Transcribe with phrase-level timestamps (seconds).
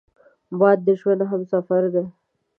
[0.59, 2.05] باد د ژوند همسفر دی